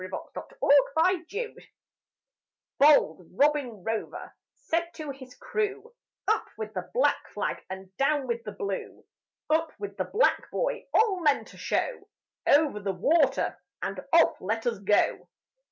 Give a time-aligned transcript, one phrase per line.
[0.09, 1.53] BOLD ROBIN ROVER
[2.79, 5.93] Bold Robin Rover Said to his crew:
[6.27, 9.05] "Up with the black flag And down with the blue!
[9.51, 10.87] Up with the Black Boy!
[10.91, 12.09] All men to show,
[12.47, 15.29] Over the water And off let us go!"